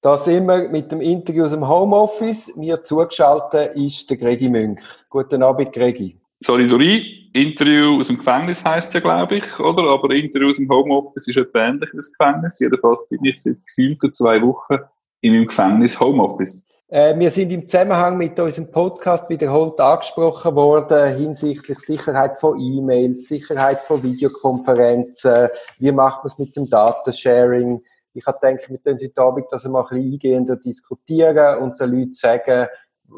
[0.00, 2.54] Da sind wir mit dem Interview aus dem Homeoffice.
[2.54, 4.80] Mir zugeschaltet ist der Gregi Münch.
[5.10, 6.16] Guten Abend, Gregi.
[6.38, 7.30] Sorry, Dori.
[7.32, 9.82] Interview aus dem Gefängnis heisst es ja, glaube ich, oder?
[9.90, 12.60] Aber Interview aus dem Homeoffice ist etwa ähnlich wie das Gefängnis.
[12.60, 14.76] Jedenfalls bin ich seit gefühlten zwei Wochen
[15.20, 16.64] in meinem Gefängnis Homeoffice.
[16.86, 23.26] Äh, wir sind im Zusammenhang mit unserem Podcast wiederholt angesprochen worden hinsichtlich Sicherheit von E-Mails,
[23.26, 25.48] Sicherheit von Videokonferenzen,
[25.80, 27.82] wie macht man es mit dem Datasharing.
[28.18, 31.90] Ich habe gedacht, wir können heute Abend das mal ein bisschen eingehender diskutieren und den
[31.90, 32.66] Leuten sagen,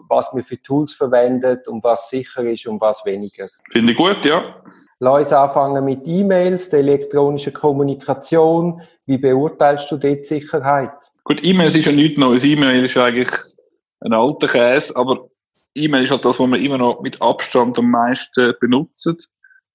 [0.08, 3.48] was wir für Tools verwenden und was sicher ist und was weniger.
[3.72, 4.62] Finde ich gut, ja.
[4.98, 8.82] Lass uns anfangen mit E-Mails, der elektronischen Kommunikation.
[9.06, 10.92] Wie beurteilst du dort Sicherheit?
[11.24, 12.44] Gut, E-Mails ist ja nichts Neues.
[12.44, 13.30] E-Mail ist eigentlich
[14.00, 15.30] ein alter Käse, aber
[15.74, 19.30] E-Mail ist halt das, was man immer noch mit Abstand am meisten benutzt.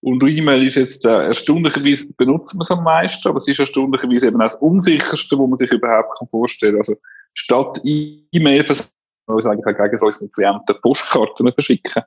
[0.05, 4.27] Und E-Mail ist jetzt, äh, erstaunlicherweise benutzen wir es am meisten, aber es ist erstaunlicherweise
[4.27, 6.81] eben auch das unsicherste, wo man sich überhaupt kann vorstellen kann.
[6.81, 6.95] Also,
[7.33, 8.91] statt E-Mail versuchen
[9.25, 12.03] wir uns eigentlich gegen unseren Klienten Postkarten verschicken.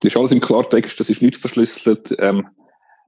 [0.00, 2.14] Das ist alles im Klartext, das ist nicht verschlüsselt.
[2.20, 2.46] Ähm,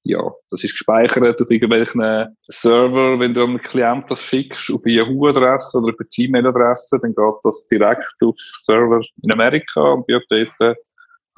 [0.02, 3.20] ja, das ist gespeichert auf irgendwelchen Server.
[3.20, 7.34] Wenn du einem Klient das schickst, auf eine Yahoo-Adresse oder auf eine Gmail-Adresse, dann geht
[7.44, 10.76] das direkt auf Server in Amerika und wird dort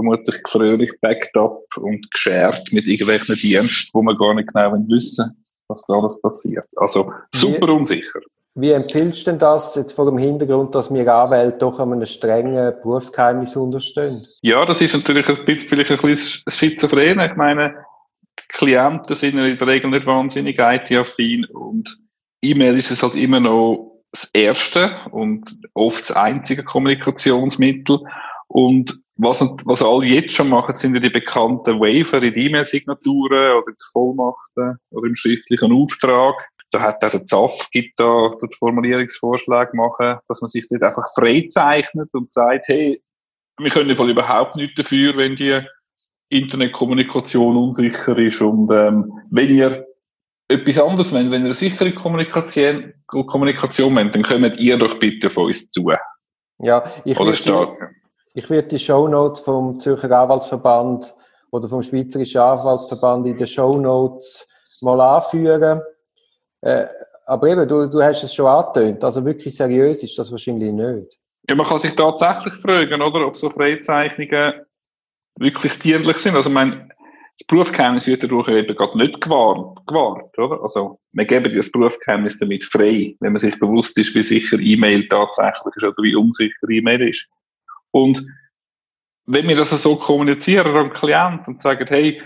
[0.04, 5.32] vermutlich fröhlich backed up und geshared mit irgendwelchen Diensten, wo man gar nicht genau wissen
[5.68, 6.66] was da alles passiert.
[6.76, 8.20] Also super wie, unsicher.
[8.54, 12.74] Wie empfiehlst du denn das jetzt vor dem Hintergrund, dass wir Anwälte doch einem strengen
[12.82, 14.26] Berufsgeheimnis unterstehen?
[14.42, 17.20] Ja, das ist natürlich ein bisschen, vielleicht ein bisschen schizophren.
[17.20, 17.74] Ich meine,
[18.38, 21.98] die Klienten sind in der Regel nicht wahnsinnig IT-affin und
[22.42, 28.00] E-Mail ist es halt immer noch das erste und oft das einzige Kommunikationsmittel.
[28.48, 33.72] Und was, was alle jetzt schon machen, sind ja die bekannten Waiver in E-Mail-Signaturen oder
[33.72, 36.34] die Vollmachten oder im schriftlichen Auftrag.
[36.70, 41.04] Da hat auch der ZAF gibt da den Formulierungsvorschlag machen, dass man sich dort einfach
[41.14, 43.00] freizeichnet und sagt, hey,
[43.58, 45.60] wir können voll überhaupt nichts dafür, wenn die
[46.30, 49.86] Internetkommunikation unsicher ist und ähm, wenn ihr
[50.48, 55.30] etwas anderes wollt, wenn ihr eine sichere Kommunikation, Kommunikation wollt, dann kommt ihr doch bitte
[55.30, 55.92] von uns zu.
[56.58, 57.94] Ja, ich Oder würde,
[58.34, 61.14] ich werde die Shownotes vom Zürcher Anwaltsverband
[61.50, 64.46] oder vom Schweizerischen Anwaltsverband in den Shownotes
[64.80, 65.80] mal anführen.
[66.60, 66.86] Äh,
[67.26, 71.14] aber eben, du, du hast es schon angetönt, also wirklich seriös ist das wahrscheinlich nicht.
[71.48, 74.54] Ja, man kann sich tatsächlich fragen, oder, ob so Freizeichnungen
[75.38, 76.34] wirklich dienlich sind.
[76.34, 76.90] Also, mein,
[77.38, 80.62] das Berufsgeheimnis wird dadurch eben gerade nicht gewahrt, gewahrt, oder?
[80.62, 85.06] Also, wir geben das Berufsgeheimnis damit frei, wenn man sich bewusst ist, wie sicher E-Mail
[85.08, 87.28] tatsächlich ist oder wie unsicher E-Mail ist.
[87.94, 88.26] Und
[89.26, 92.20] wenn wir das so kommunizieren am Klient und sagen, hey,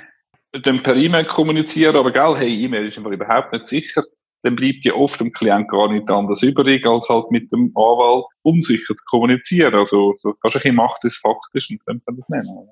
[0.64, 4.02] können per E-Mail kommunizieren, aber gell, hey, E-Mail ist einfach überhaupt nicht sicher,
[4.42, 8.24] dann bleibt ja oft dem Klient gar nicht anders übrig, als halt mit dem Anwalt
[8.42, 9.74] unsicher zu kommunizieren.
[9.74, 12.70] Also, so kannst du ein bisschen Macht des Faktisch und man das nennen.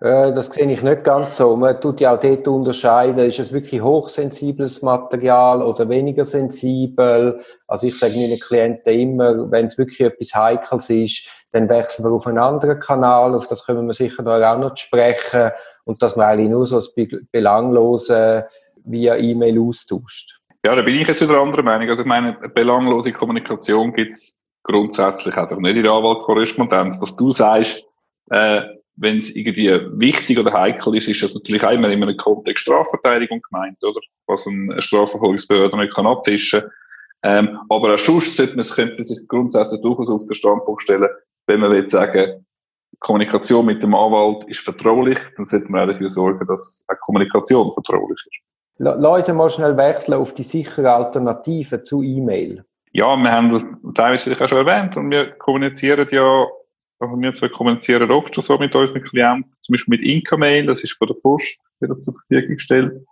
[0.00, 1.56] Äh, das sehe ich nicht ganz so.
[1.56, 7.40] Man tut ja auch dort unterscheiden, ist es wirklich hochsensibles Material oder weniger sensibel.
[7.66, 12.10] Also ich sage meinen Klienten immer, wenn es wirklich etwas Heikles ist, dann wechseln wir
[12.10, 15.52] auf einen anderen Kanal, auf das können wir sicher auch noch sprechen
[15.84, 16.92] und dass man eigentlich nur so das
[17.30, 18.48] Belanglose
[18.84, 20.40] via E-Mail austauscht.
[20.66, 21.88] Ja, da bin ich jetzt wieder anderer Meinung.
[21.88, 27.00] Also ich meine, belanglose Kommunikation gibt es grundsätzlich auch nicht in der Anwaltkorrespondenz.
[27.00, 27.86] Was du sagst,
[28.30, 28.62] äh,
[28.96, 33.40] wenn es irgendwie wichtig oder heikel ist, ist das natürlich einmal in einem Kontext Strafverteidigung
[33.42, 34.00] gemeint, oder?
[34.26, 36.62] Was eine Strafverfolgungsbehörde nicht kann abfischen.
[37.22, 41.08] Ähm, aber auch sonst sollte könnte man sich grundsätzlich durchaus auf den Standpunkt stellen,
[41.46, 42.46] wenn man will sagen,
[43.00, 47.70] Kommunikation mit dem Anwalt ist vertraulich, dann sollte man auch dafür sorgen, dass auch Kommunikation
[47.70, 48.40] vertraulich ist.
[48.78, 52.64] Lass uns mal schnell wechseln auf die sichere Alternative zu E-Mail.
[52.92, 56.46] Ja, wir haben das teilweise auch schon erwähnt und wir kommunizieren ja
[57.00, 60.84] also wir zwei kommunizieren oft schon so mit unseren Klienten, zum Beispiel mit Inka-Mail, das
[60.84, 63.06] ist von der Post wieder zur Verfügung gestellt.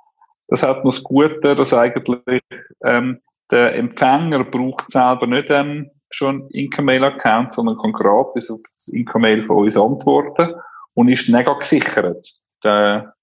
[0.49, 2.43] Das hat noch das Gute, dass eigentlich
[2.85, 9.43] ähm, der Empfänger braucht selber nicht ähm, schon Inka-Mail-Account, sondern kann gratis auf das Inka-Mail
[9.43, 10.55] von uns antworten
[10.95, 12.35] und ist nicht gesichert.
[12.65, 13.15] Der,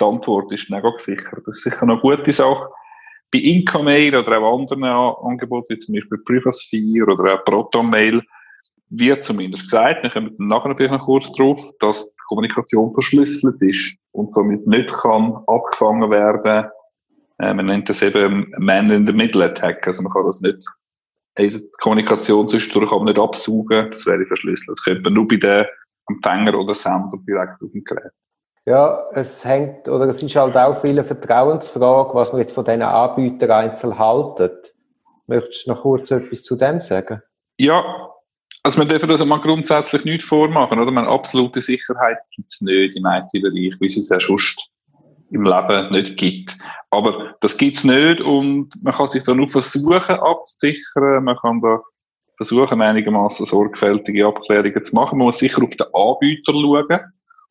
[0.00, 1.42] die Antwort ist nicht gesichert.
[1.46, 2.68] Das ist sicher eine gute Sache.
[3.32, 8.22] Bei Inka-Mail oder auch anderen Angeboten, wie zum Beispiel Privasphere oder auch Proton-Mail,
[8.90, 13.96] wird zumindest gesagt, wir kommen nachher natürlich noch kurz drauf, dass die Kommunikation verschlüsselt ist
[14.12, 16.70] und somit nicht kann abgefangen werden.
[17.38, 19.86] Äh, man nennt das eben Man in the Middle Attack.
[19.86, 20.64] Also man kann das nicht,
[21.36, 24.68] also die Kommunikation zwischendurch aber nicht absaugen, das wäre verschlüsselt.
[24.68, 25.66] Das könnte man nur bei den
[26.08, 28.12] Empfänger oder Sender direkt auf dem Gerät.
[28.64, 32.82] Ja, es hängt, oder es ist halt auch viele Vertrauensfrage, was man jetzt von diesen
[32.82, 34.74] Anbietern einzeln haltet.
[35.28, 37.22] Möchtest du noch kurz etwas zu dem sagen?
[37.58, 37.84] Ja,
[38.64, 40.90] also wir dürfen uns mal grundsätzlich nicht vormachen, oder?
[40.90, 44.68] Man absolute Sicherheit gibt es nicht im IT-Bereich, wie es ja sonst
[45.30, 46.56] im Leben nicht gibt.
[46.90, 51.24] Aber das gibt es nicht und man kann sich da nur versuchen abzusichern.
[51.24, 51.80] Man kann da
[52.36, 55.18] versuchen, einigermaßen sorgfältige Abklärungen zu machen.
[55.18, 57.00] Man muss sicher auf den Anbieter schauen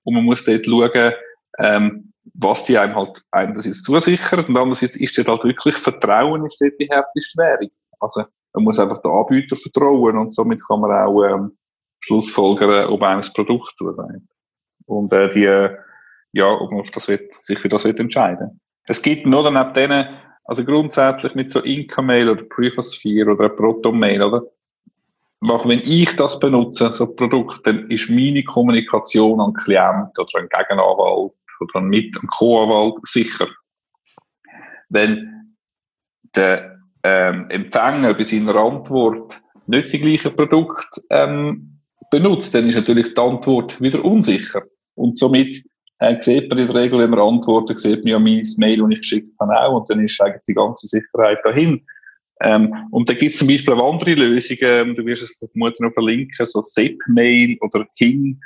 [0.04, 1.13] und man muss dort schauen,
[1.60, 6.60] ähm, was die einem halt einerseits zusichern und andererseits ist dort halt wirklich Vertrauen ist
[6.60, 7.69] dort die härteste Währung.
[8.00, 8.24] Also
[8.54, 11.57] man muss einfach den Anbieter vertrauen und somit kann man auch ähm,
[12.00, 14.22] Schlussfolgern, ob einem das Produkt zusagt.
[14.86, 15.45] Und äh, die,
[16.36, 18.60] ja, ob man das wird, sich für das wird entscheiden.
[18.84, 20.06] Es gibt nur dann ab denen,
[20.44, 24.44] also grundsätzlich mit so Inca-Mail oder Privasphere oder Proton-Mail, oder?
[25.42, 30.40] Auch wenn ich das benutze, so ein Produkt, dann ist meine Kommunikation an Klient oder
[30.40, 33.48] an Gegenanwalt oder an Mit- und Co-Anwalt sicher.
[34.90, 35.56] Wenn
[36.36, 41.80] der ähm, Empfänger bei seiner Antwort nicht die gleichen Produkte ähm,
[42.12, 44.64] benutzt, dann ist natürlich die Antwort wieder unsicher.
[44.96, 45.64] Und somit
[46.00, 48.89] äh, sieht man in der Regel, wenn man antwortet, sieht man ja mein Mail, das
[48.92, 49.80] ich geschickt habe, auch.
[49.80, 51.81] Und dann ist eigentlich die ganze Sicherheit dahin.
[52.42, 55.94] Ähm, und da gibt es zum Beispiel auch andere Lösungen, du wirst es vermutlich noch
[55.94, 58.39] verlinken, so Zip-Mail oder KIN.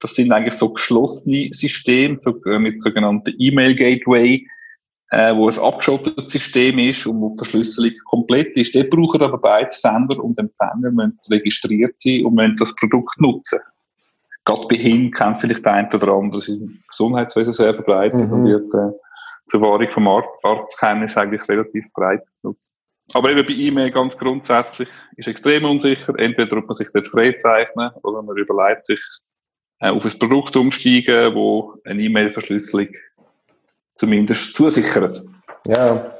[0.00, 4.44] Das sind eigentlich so geschlossene Systeme, so, äh, mit sogenannten E-Mail-Gateway,
[5.10, 8.74] äh, wo ein abgeschottetes System ist und wo die Verschlüsselung komplett ist.
[8.74, 13.60] Dort brauchen aber beide Sender und Empfänger müssen registriert sein und müssen das Produkt nutzen.
[14.48, 18.32] Gerade bei kennt vielleicht der eine oder andere, das ist im Gesundheitswesen sehr verbreitet mhm.
[18.32, 18.96] und wird äh,
[19.46, 20.08] zur Wahrung vom
[20.42, 22.72] Arztgeheimnis eigentlich relativ breit genutzt.
[23.12, 26.18] Aber eben bei E-Mail ganz grundsätzlich ist extrem unsicher.
[26.18, 29.00] Entweder ob man sich dort freizeichnen oder man überlegt sich,
[29.80, 32.88] äh, auf ein Produkt umsteigen, wo eine E-Mail-Verschlüsselung
[33.96, 35.22] zumindest zusichert.
[35.66, 36.10] Ja,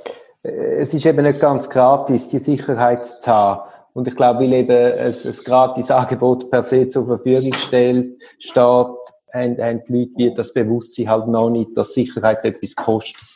[0.43, 3.71] es ist eben nicht ganz gratis, die Sicherheit zu haben.
[3.99, 8.55] Und ich glaube, weil eben ein, ein gratis Angebot per se zur Verfügung stellt, steht,
[8.57, 13.27] haben, haben die Leute wie das Bewusstsein halt noch nicht, dass Sicherheit etwas kostet.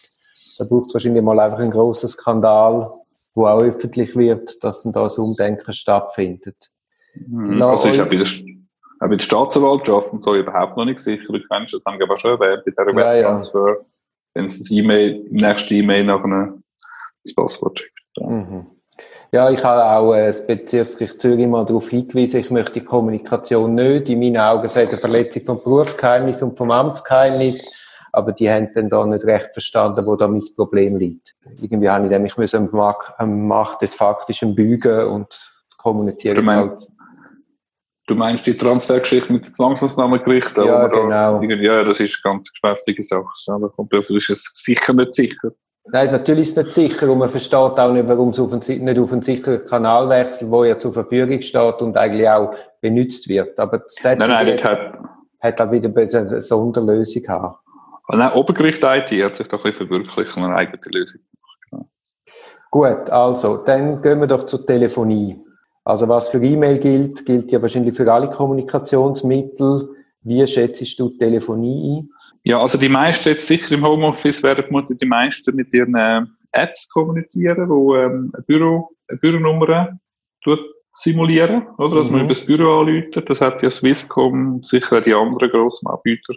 [0.58, 2.92] Da braucht es wahrscheinlich mal einfach einen grossen Skandal,
[3.34, 6.70] wo auch öffentlich wird, dass dann da ein Umdenken stattfindet.
[7.16, 7.60] Mhm.
[7.60, 8.26] Also ist auch bei, der,
[9.00, 11.24] auch bei der Staatsanwaltschaft und so überhaupt noch nicht sicher.
[11.26, 13.84] Du kennst das, haben wir aber schon erwähnt, bei der ja, Webtransfer, ja.
[14.34, 16.62] wenn es das E-Mail, im nächsten E-Mail nach einem
[17.24, 17.98] das Passwort schickt.
[18.20, 18.66] Mhm.
[19.32, 23.75] Ja, ich habe auch äh, das Bezirksgericht Zürich mal darauf hingewiesen, ich möchte die Kommunikation
[23.75, 24.08] nicht.
[24.08, 27.69] In meinen Augen sei eine Verletzung vom Berufsgeheimnis und vom Amtsgeheimnis
[28.12, 31.34] aber die haben dann da nicht recht verstanden, wo da mein Problem liegt.
[31.61, 32.69] Irgendwie habe ich dann mich müssen
[33.17, 36.37] am Macht des Faktischen bügen und kommunizieren.
[36.37, 36.88] Du, mein, halt.
[38.06, 40.56] du meinst die Transfergeschichte mit dem Zwangsmaßnahmengericht?
[40.58, 41.40] Ja, genau.
[41.40, 43.32] Da, ja, das ist eine ganz gespässige Sache.
[43.46, 45.52] Ja, da kommt das ist es sicher nicht sicher.
[45.84, 48.84] Nein, natürlich ist es nicht sicher und man versteht auch nicht, warum es auf einen,
[48.84, 53.29] nicht auf einen sicheren Kanal wechselt, wo ja zur Verfügung steht und eigentlich auch benutzt
[53.29, 53.58] wird.
[53.58, 54.99] Aber das nein, nein, das hat,
[55.40, 57.56] hat halt wieder eine Sonderlösung haben.
[58.08, 61.58] Und dann Obergericht IT hat sich doch ein bisschen verwirklicht und eine eigene Lösung gemacht.
[61.70, 61.87] Genau.
[62.70, 65.40] Gut, also, dann gehen wir doch zur Telefonie.
[65.84, 69.96] Also was für E-Mail gilt, gilt ja wahrscheinlich für alle Kommunikationsmittel.
[70.23, 72.11] Wie schätzt du Telefonie ein?
[72.44, 76.22] Ja, also die meisten jetzt sicher im Homeoffice werden vermutlich die meisten mit ihren äh,
[76.52, 79.98] Apps kommunizieren, wo ähm, eine, Büro, eine Büronummer
[80.42, 80.60] tut
[80.92, 81.96] simulieren, oder?
[81.96, 82.16] Dass mhm.
[82.16, 83.31] man über das Büro anläutert.
[83.31, 86.34] Das hat ja Swisscom, sicher auch die anderen grossen Anbieter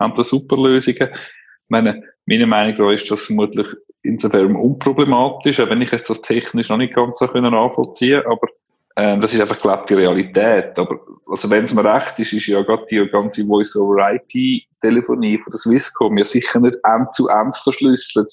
[0.00, 1.08] haben da super Lösungen.
[1.10, 3.66] Ich meine, meiner Meinung nach ist das vermutlich
[4.02, 8.48] insofern unproblematisch, auch wenn ich jetzt das technisch noch nicht ganz so können nachvollziehen aber
[8.96, 10.78] ähm, das ist einfach gelebte Realität.
[10.78, 15.58] Aber also wenn es mir recht ist, ist ja gerade die ganze Voice-over-IP-Telefonie von der
[15.58, 18.32] Swisscom ja sicher nicht end-zu-end -end verschlüsselt,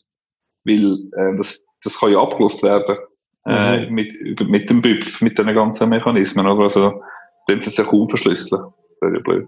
[0.64, 2.98] weil äh, das, das kann ja abgelöst werden
[3.46, 3.94] äh, mhm.
[3.94, 6.48] mit, mit dem BÜPF, mit den ganzen Mechanismen.
[6.48, 6.64] Oder?
[6.64, 7.02] Also,
[7.48, 8.62] wenn sie es ja kaum verschlüsseln.
[8.62, 9.48] Das wäre ja blöd.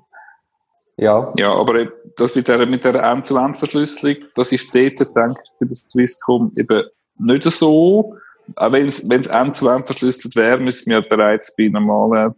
[0.98, 1.28] Ja.
[1.38, 5.76] Ja, aber das mit der, mit der End-zu-End-Verschlüsselung, das ist dort, denke ich, bei der
[5.76, 6.84] Swisscom eben
[7.20, 8.16] nicht so.
[8.56, 12.34] Auch wenn es End-zu-End verschlüsselt wäre, müssen wir bereits bei normalen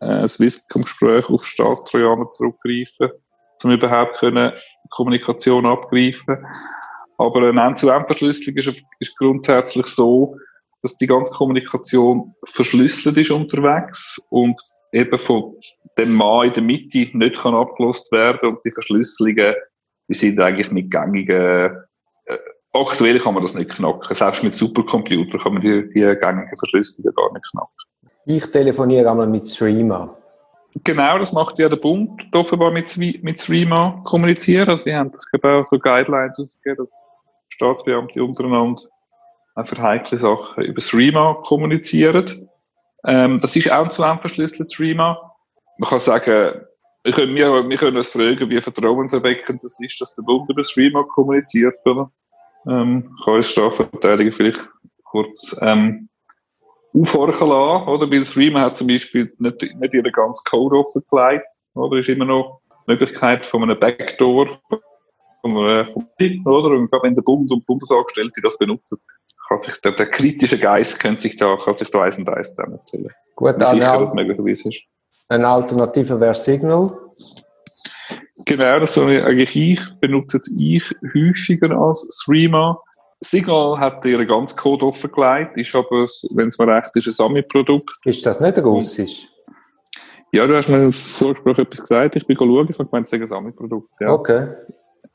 [0.00, 3.10] äh, Swisscom-Gesprächen auf Staatstrojaner zurückgreifen,
[3.62, 4.52] um überhaupt können
[4.90, 6.44] Kommunikation abgreifen.
[7.18, 10.36] Aber eine End-zu-End-Verschlüsselung ist, ist grundsätzlich so,
[10.82, 14.58] dass die ganze Kommunikation verschlüsselt ist unterwegs und
[14.92, 15.54] eben von
[15.98, 19.54] dem Mann in der Mitte nicht kann abgelost werden und die Verschlüsselungen,
[20.08, 21.70] die sind eigentlich mit gängigen, äh,
[22.72, 24.14] aktuell kann man das nicht knacken.
[24.14, 27.74] Selbst mit Supercomputern kann man die, die gängigen Verschlüsselungen gar nicht knacken.
[28.26, 30.16] Ich telefoniere einmal mit Streamer.
[30.84, 34.68] Genau, das macht ja der Bund offenbar mit, mit Streamer kommunizieren.
[34.68, 37.04] Also, die haben das auch so Guidelines ausgegeben, dass
[37.48, 38.82] Staatsbeamte untereinander
[39.64, 42.48] für heikle Sachen über Streamer kommunizieren.
[43.04, 45.34] Ähm, das ist auch zu verschlüsselt, Streamer.
[45.78, 46.60] Man kann sagen,
[47.02, 50.62] wir können, wir, wir können uns fragen, wie vertrauenserweckend das ist, dass der Bund über
[50.62, 52.10] Streamer kommuniziert, oder?
[52.66, 54.60] Ähm, kann uns Strafverteidiger vielleicht
[55.04, 56.08] kurz ähm,
[56.92, 58.10] aufhorchen lassen, oder?
[58.10, 61.98] Weil Streamer hat zum Beispiel nicht, nicht ihren ganzen Code offengelegt, oder?
[61.98, 64.48] Ist immer noch die Möglichkeit von einem Backdoor,
[65.40, 66.06] von einer, von,
[66.44, 66.70] oder?
[66.76, 68.98] Und gerade wenn der Bund und Bundesangestellte das benutzen,
[69.48, 72.50] kann sich der, der kritische Geist könnte sich da, kann sich da eins und eins
[72.50, 73.10] zusammenzählen.
[73.34, 74.82] Gut, Wie sicher das möglicherweise ist.
[75.28, 76.96] Eine Alternative wäre Signal.
[78.46, 80.82] Genau, das soll eigentlich ich, benutze jetzt ich
[81.14, 82.80] häufiger als Streamer.
[83.20, 87.90] Signal hat ihren ganzen Code offengelegt, ist aber, wenn es mir recht ist, ein Sami-Produkt.
[88.04, 89.28] Ist das nicht ein Russisch?
[90.32, 93.20] Ja, du hast mir vorgesprochen etwas gesagt, ich bin schauen, ich habe gemeint, es ist
[93.20, 93.90] ein Sami-Produkt.
[94.00, 94.12] Ja.
[94.12, 94.48] Okay.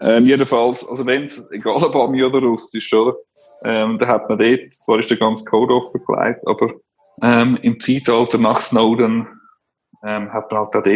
[0.01, 3.15] Ähm, jedenfalls, also wenn es, egal ob Ami oder Russisch, oder?
[3.63, 6.73] Ähm, da hat man dort, zwar ist der ganze Code offengelegt, aber
[7.23, 9.27] ähm, im Zeitalter nach Snowden
[10.05, 10.87] ähm, hat man halt auch dort,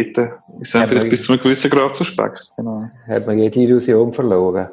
[0.60, 2.52] ist dann vielleicht bis zu einem gewissen Grad suspekt.
[2.56, 2.76] Genau.
[3.08, 4.68] Hat man jede Illusion verloren.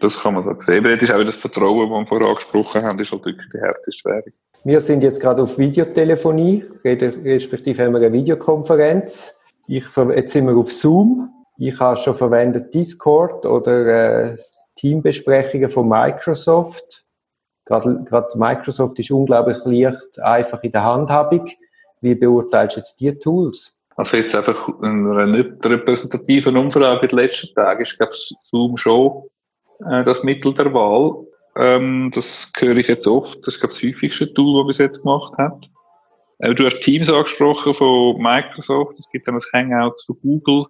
[0.00, 0.86] Das kann man so sehen.
[0.86, 3.58] Aber das ist auch das Vertrauen, das wir vorher angesprochen haben, ist halt wirklich die
[3.58, 4.32] härteste Währung.
[4.64, 9.34] Wir sind jetzt gerade auf Videotelefonie, respektive haben wir eine Videokonferenz.
[9.66, 9.84] Ich,
[10.14, 11.30] jetzt sind wir auf Zoom.
[11.58, 14.36] Ich habe schon verwendet Discord oder äh,
[14.76, 17.06] Teambesprechungen von Microsoft.
[17.66, 21.50] Gerade, gerade Microsoft ist unglaublich leicht, einfach in der Handhabung.
[22.00, 23.74] Wie beurteilst du jetzt die Tools?
[23.96, 28.32] Also jetzt einfach in einer nicht repräsentativen Umfrage in den letzten Tagen ist, glaube ich,
[28.38, 29.24] Zoom schon
[29.90, 31.26] äh, das Mittel der Wahl.
[31.56, 33.38] Ähm, das höre ich jetzt oft.
[33.44, 35.68] Das ist, glaube ich, das häufigste Tool, das bis jetzt gemacht hat.
[36.38, 38.98] Äh, du hast Teams angesprochen von Microsoft.
[38.98, 40.66] Es gibt dann das Hangouts von Google.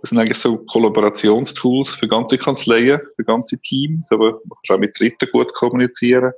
[0.00, 4.80] Das sind eigentlich so Kollaborationstools für ganze Kanzleien, für ganze Teams, aber man kann auch
[4.80, 6.32] mit Dritten gut kommunizieren.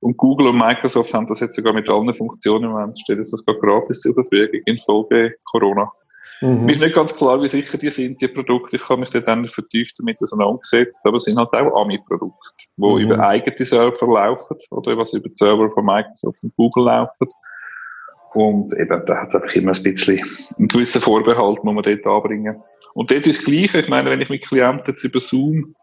[0.00, 3.58] Und Google und Microsoft haben das jetzt sogar mit allen Funktionen Moment, steht das gerade
[3.58, 5.90] gratis zur Verfügung infolge Corona.
[6.40, 6.66] Mhm.
[6.66, 8.76] Mir ist nicht ganz klar, wie sicher die sind, die Produkte.
[8.76, 12.36] Ich habe mich dann vertieft damit auseinandergesetzt, aber es sind halt auch AMI-Produkte,
[12.76, 12.98] die mhm.
[12.98, 17.28] über eigene Server laufen oder was über die Server von Microsoft und Google laufen.
[18.34, 20.20] Und eben, da hat es einfach immer ein bisschen
[20.58, 22.62] einen gewissen Vorbehalt, muss man dort anbringen.
[22.94, 23.80] Und dort ist das Gleiche.
[23.80, 25.74] Ich meine, wenn ich mit Klienten jetzt über Zoom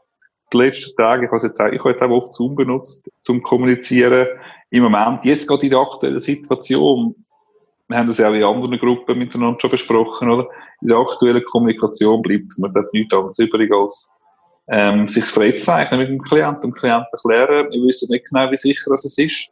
[0.52, 4.28] die letzten Tage, ich habe jetzt ich habe jetzt auch oft Zoom benutzt, zum Kommunizieren.
[4.70, 7.16] Im Moment, jetzt gerade in der aktuellen Situation,
[7.88, 10.48] wir haben das ja auch in anderen Gruppen miteinander schon besprochen, oder?
[10.82, 14.12] In der aktuellen Kommunikation bleibt mir dort nichts anderes übrig als,
[14.68, 17.72] ähm, sich freizeichnen mit dem Klienten, dem Klienten erklären.
[17.72, 19.52] Wir wissen nicht genau, wie sicher das ist.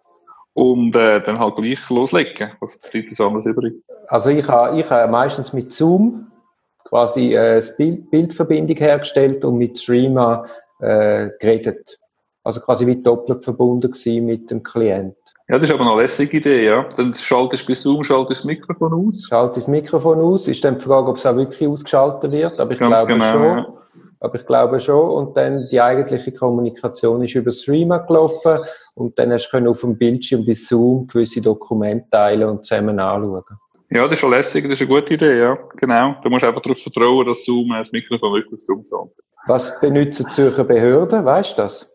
[0.55, 2.51] Und, äh, dann halt gleich loslegen.
[2.59, 3.73] Was bleibt das anderes übrig?
[4.07, 6.31] Also ich habe, ich habe meistens mit Zoom
[6.85, 10.45] quasi äh, Bild, Bildverbindung hergestellt und mit Streamer
[10.83, 11.97] äh, geredet.
[12.43, 15.15] Also quasi wie doppelt verbunden gewesen mit dem Klient.
[15.49, 16.87] Ja, das ist aber eine lässige Idee, ja.
[16.95, 19.27] Dann schaltest du bei Zoom schaltest das Mikrofon aus.
[19.27, 20.47] Schaltest das Mikrofon aus.
[20.47, 22.59] Ist dann die Frage, ob es auch wirklich ausgeschaltet wird.
[22.59, 23.57] Aber ich Ganz glaube genau, schon.
[23.57, 23.73] Ja.
[24.21, 25.09] Aber ich glaube schon.
[25.09, 28.59] Und dann die eigentliche Kommunikation ist über Streamer gelaufen.
[28.95, 33.43] Und dann hast du auf dem Bildschirm bei Zoom gewisse Dokumente teilen und zusammen anschauen.
[33.93, 34.63] Ja, das ist schon lässig.
[34.63, 35.57] Das ist eine gute Idee, ja.
[35.77, 36.15] Genau.
[36.23, 39.23] Du musst einfach darauf vertrauen, dass Zoom das Mikrofon wirklich stumm schaltet.
[39.45, 41.23] Was benutzen Zürcher Behörden?
[41.23, 41.89] Weißt du das?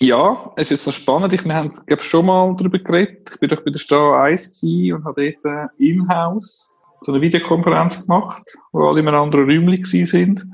[0.00, 1.32] Ja, es ist jetzt noch spannend.
[1.32, 3.30] Ich, wir haben, glaube schon mal darüber geredet.
[3.32, 8.06] Ich bin doch bei der Stahl 1 und habe dort äh, in-house so eine Videokonferenz
[8.06, 8.42] gemacht,
[8.72, 10.44] wo alle in einem anderen Räumchen sind.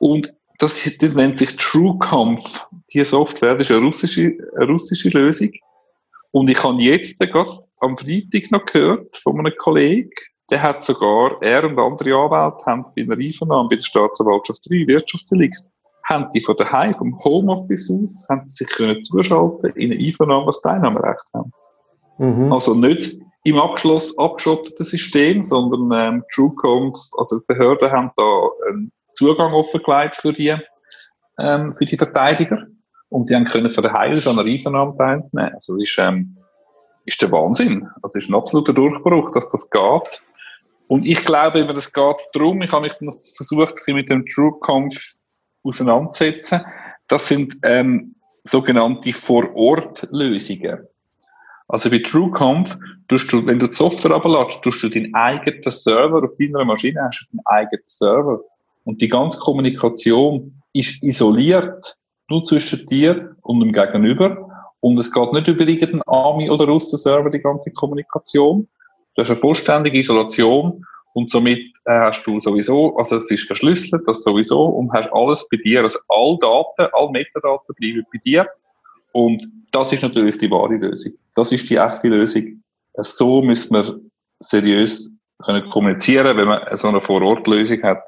[0.00, 2.68] Und das, das nennt sich TrueConf.
[2.92, 5.50] Die Software, das ist eine russische, eine russische Lösung.
[6.36, 10.10] Und ich habe jetzt gerade am Freitag noch gehört von einem Kollegen,
[10.50, 14.86] der hat sogar, er und andere Anwälte haben bei einer Einvernahme bei der Staatsanwaltschaft 3
[14.86, 15.64] Wirtschaftsdelikt
[16.04, 20.46] haben die von daheim, vom Homeoffice aus, haben sie sich können zuschalten in eine Einvernahme,
[20.46, 21.52] was Teilnahmerecht haben.
[22.18, 22.52] Mhm.
[22.52, 28.92] Also nicht im Abschluss abgeschotteten System, sondern ähm, TrueConf oder die Behörden haben da einen
[29.14, 30.54] Zugang offengelegt für die,
[31.38, 32.66] ähm, für die Verteidiger.
[33.16, 35.54] Und die haben können von daheim aus an einer Einvernahme teilnehmen.
[35.54, 36.36] Also das ist, ähm,
[37.06, 37.88] ist der Wahnsinn.
[38.02, 40.22] Das ist ein absoluter Durchbruch, dass das geht.
[40.88, 45.14] Und ich glaube, immer, das geht darum, ich habe mich noch versucht, mit dem TrueConf
[45.62, 46.60] auseinandersetzen.
[47.08, 50.86] Das sind ähm, sogenannte Vor-Ort-Lösungen.
[51.68, 52.76] Also bei TrueConf,
[53.08, 57.00] tust du, wenn du die Software abladest, tust du deinen eigenen Server auf deiner Maschine,
[57.02, 58.40] hast du deinen eigenen Server.
[58.84, 61.96] Und die ganze Kommunikation ist isoliert,
[62.28, 64.48] nur zwischen dir und dem Gegenüber.
[64.80, 68.68] Und es geht nicht über irgendeinen Army- oder Russen-Server, die ganze Kommunikation.
[69.14, 74.02] Du hast eine vollständige Isolation und somit äh, hast du sowieso, also es ist verschlüsselt,
[74.06, 78.46] das sowieso, und hast alles bei dir, also alle Daten, alle Metadaten bleiben bei dir.
[79.12, 81.12] Und das ist natürlich die wahre Lösung.
[81.34, 82.62] Das ist die echte Lösung.
[82.98, 83.98] So müssen wir
[84.40, 85.10] seriös
[85.42, 88.02] können kommunizieren, wenn man so eine Vor-Ort-Lösung hat.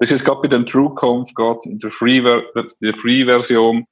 [0.00, 3.86] Das ist gerade bei dem TrueConf, geht in der Free-Version,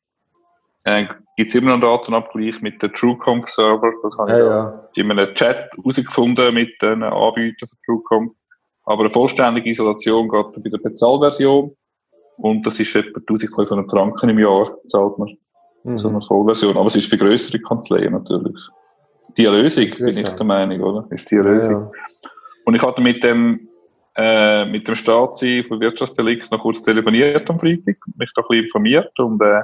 [0.85, 1.07] äh,
[1.37, 3.93] gibt es immer noch einen Datenabgleich mit dem TrueConf-Server.
[4.03, 4.45] Das habe ja, ich
[4.97, 5.05] ja.
[5.05, 8.33] in einem Chat herausgefunden mit den Anbietern von TrueConf.
[8.85, 11.77] Aber eine vollständige Isolation geht bei der Bezahlversion.
[12.39, 15.37] Und das ist etwa 1500 Franken im Jahr, zahlt man.
[15.85, 15.97] Mhm.
[15.97, 16.77] So eine Vollversion.
[16.77, 18.59] Aber es ist für größere Kanzleien natürlich.
[19.37, 21.07] Die Lösung, bin ich der Meinung, oder?
[21.11, 21.91] Ist die Lösung.
[21.95, 22.31] Ja,
[22.65, 23.69] Und ich hatte mit dem,
[24.17, 28.65] äh, mit dem Staatsi von Wirtschaftsdelikt noch kurz telefoniert am Freitag, mich da ein bisschen
[28.65, 29.63] informiert und, äh,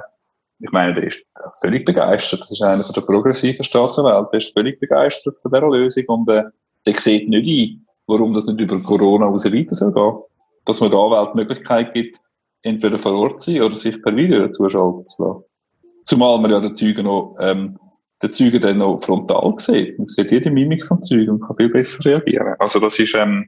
[0.61, 1.25] ich meine, der ist
[1.61, 2.41] völlig begeistert.
[2.41, 4.29] Das ist einer der progressiven Staatsanwälte.
[4.33, 6.43] Der ist völlig begeistert von dieser Lösung und, äh,
[6.85, 10.17] der sieht nicht ein, warum das nicht über Corona raus weiter soll gehen.
[10.65, 12.17] Dass man der Anwalt die Möglichkeit gibt,
[12.63, 15.43] entweder vor Ort zu sein oder sich per Video zuschalten zu lassen.
[16.03, 17.77] Zumal man ja den Zeugen noch, ähm,
[18.21, 19.97] den Zeugen dann noch frontal sieht.
[19.97, 22.55] Man sieht jede Mimik vom Zeugen und kann viel besser reagieren.
[22.59, 23.47] Also das ist, ähm,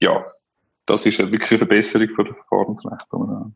[0.00, 0.24] ja,
[0.86, 3.52] das ist wirklich eine Verbesserung von der Verfahrensrechte.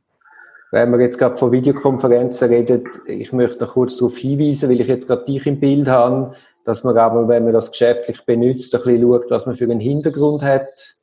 [0.70, 4.88] Wenn wir jetzt gerade von Videokonferenzen reden, ich möchte noch kurz darauf hinweisen, weil ich
[4.88, 6.34] jetzt gerade dich im Bild habe,
[6.64, 9.80] dass man aber, wenn man das geschäftlich benutzt, ein bisschen schaut, was man für einen
[9.80, 10.96] Hintergrund hat.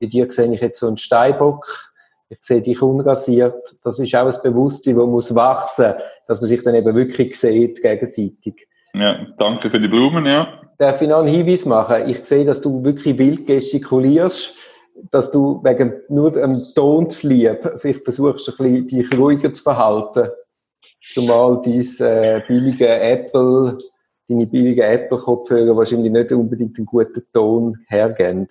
[0.00, 1.94] Bei dir sehe ich jetzt so einen Steinbock.
[2.28, 3.76] Ich sehe dich unrasiert.
[3.82, 5.94] Das ist auch ein Bewusstsein, das muss wachsen,
[6.26, 8.66] dass man sich dann eben wirklich sieht, gegenseitig.
[8.92, 10.60] Ja, danke für die Blumen, ja.
[10.78, 12.08] Darf ich noch einen Hinweis machen?
[12.08, 14.54] Ich sehe, dass du wirklich wild gestikulierst,
[15.10, 19.62] dass du wegen nur dem Ton zu lieb, vielleicht versuchst ein bisschen dich ruhiger zu
[19.62, 20.30] verhalten.
[21.02, 23.78] Zumal dein äh, billige Apple,
[24.28, 28.48] deine billigen Apple-Kopfhörer wahrscheinlich nicht unbedingt einen guten Ton hergeben.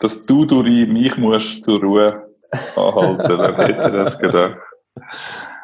[0.00, 2.22] Dass du durch mich musst zur Ruhe
[2.76, 4.58] anhalten, wer hätte das gedacht?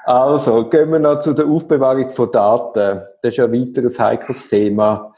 [0.05, 3.01] Also, gehen wir noch zu der Aufbewahrung von Daten.
[3.23, 5.15] Das ist ja ein weiteres heikles Thema.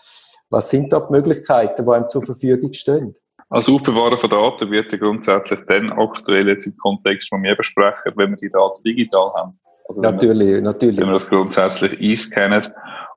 [0.49, 3.17] Was sind da die Möglichkeiten, die einem zur Verfügung stehen?
[3.49, 8.13] Also Aufbewahren von Daten wird ja grundsätzlich dann aktuell jetzt im Kontext, den wir besprechen,
[8.17, 9.61] wenn wir die Daten digital haben.
[9.89, 10.97] Also natürlich, wir, natürlich.
[10.97, 12.67] Wenn wir das grundsätzlich einscannen.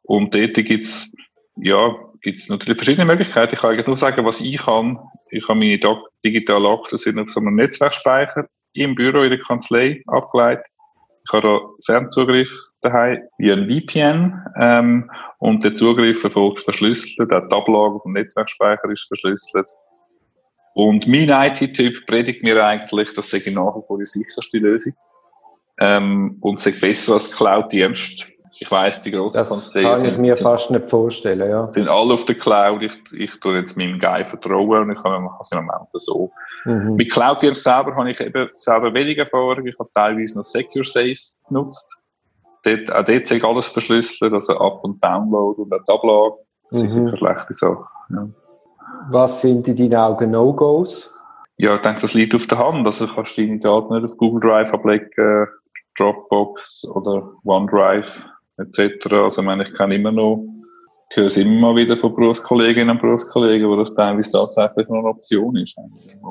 [0.03, 1.11] Und dort gibt's
[1.61, 3.55] ja, gibt's natürlich verschiedene Möglichkeiten.
[3.55, 4.99] Ich kann eigentlich nur sagen, was ich kann.
[5.31, 5.79] Ich habe meine
[6.23, 10.65] digitalen Akten sind auf so einem Netzwerkspeicher im Büro, in der Kanzlei abgeleitet.
[11.25, 12.49] Ich habe da Fernzugriff
[12.81, 17.31] daheim wie ein VPN ähm, und der Zugriff erfolgt verschlüsselt.
[17.31, 19.69] Auch die Ablage vom Netzwerkspeicher ist verschlüsselt.
[20.79, 24.93] Und mein IT-Typ predigt mir eigentlich, das sei nach wie vor die sicherste Lösung
[25.77, 28.25] ähm, und sei besser als Cloud-Dienst.
[28.53, 31.67] Ich weiss, die grossen Kanzleien kann ich mir sind, fast nicht vorstellen, ja.
[31.67, 32.81] Sind alle auf der Cloud.
[32.81, 36.31] Ich, ich tue jetzt meinem Guy vertrauen und ich habe es im Moment so.
[36.63, 36.95] Mhm.
[36.95, 39.67] Mit Cloud-Dienst selber habe ich eben selber weniger Erfahrung.
[39.67, 41.17] Ich habe teilweise noch Secure Safe
[41.49, 41.93] genutzt.
[42.63, 46.35] Dort, auch dort ich alles verschlüsselt, also Up- und Download und auch die Ablage.
[46.71, 46.89] Das mhm.
[46.89, 47.85] ist eine schlechte Sache.
[48.11, 48.29] Ja.
[49.11, 51.11] Was sind in deinen Augen No-Gos?
[51.57, 52.85] Ja, ich denke, das liegt auf der Hand.
[52.85, 55.47] Also kannst du deine Daten nicht auf Google Drive ablegen,
[55.97, 58.25] Dropbox oder OneDrive
[58.57, 59.05] etc.
[59.11, 60.45] Also ich meine, ich kann immer noch,
[61.09, 64.99] ich höre es immer mal wieder von Berufskolleginnen und Berufskollegen, wo das teilweise tatsächlich noch
[64.99, 65.75] eine Option ist.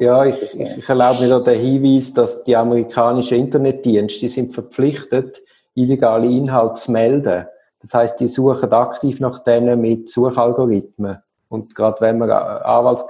[0.00, 4.54] Ja, ich, ich, ich erlaube mir da den Hinweis, dass die amerikanischen Internetdienste, die sind
[4.54, 5.42] verpflichtet,
[5.74, 7.46] illegale Inhalte zu melden.
[7.80, 11.18] Das heißt, die suchen aktiv nach denen mit Suchalgorithmen.
[11.48, 13.06] Und gerade wenn man Anwalts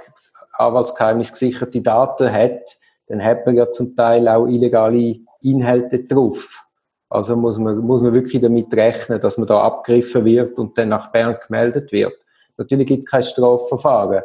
[0.59, 6.65] Anwaltsgeheimnis gesicherte Daten hat, dann hat man ja zum Teil auch illegale Inhalte drauf.
[7.09, 10.89] Also muss man, muss man wirklich damit rechnen, dass man da abgegriffen wird und dann
[10.89, 12.13] nach Bern gemeldet wird.
[12.57, 14.21] Natürlich gibt es kein Strafverfahren,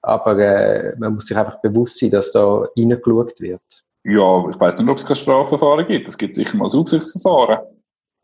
[0.00, 3.60] aber äh, man muss sich einfach bewusst sein, dass da reingeschaut wird.
[4.04, 6.08] Ja, ich weiß nicht, ob es kein Strafverfahren gibt.
[6.08, 7.60] Es gibt sicher mal ein Aufsichtsverfahren.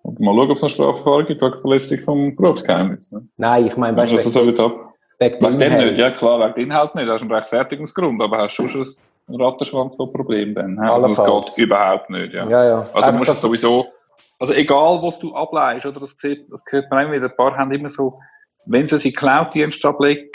[0.02, 3.12] Und mal schauen, ob es ein Strafverfahren gibt wegen Verletzung vom Berufsgeheimnis.
[3.12, 3.28] Ne?
[3.36, 4.87] Nein, ich meine, weißt du, also, so
[5.18, 7.08] wegen, wegen dem nicht, ja klar, wegen dem Inhalt nicht.
[7.08, 8.86] Das ist ein Rechtfertigungsgrund, aber hast du schon
[9.28, 10.78] ein Rattenschwanz von Problemen dann.
[10.78, 12.48] Also das geht überhaupt nicht, ja.
[12.48, 12.90] ja, ja.
[12.92, 13.86] Also du musst sowieso,
[14.38, 17.56] also egal, was du ableist, oder das, sieht, das gehört man immer wieder, ein paar
[17.56, 18.18] haben immer so,
[18.66, 20.30] wenn sie sie Cloud-Dienst ablegen,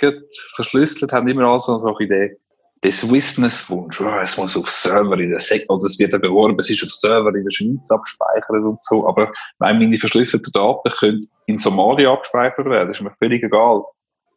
[0.56, 2.38] verschlüsselt, haben immer also so eine Idee,
[2.84, 6.60] der Swissness-Wunsch, oh, es muss auf Server in der Sek oder es wird ja beworben,
[6.60, 10.90] es ist auf Server in der Schweiz abgespeichert und so, aber wenn meine verschlüsselten Daten
[10.90, 13.84] können in Somalia abgespeichert werden, ist mir völlig egal.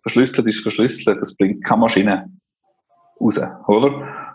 [0.07, 2.31] Verschlüsselt ist verschlüsselt, das bringt keine Maschine
[3.21, 4.27] raus, oder?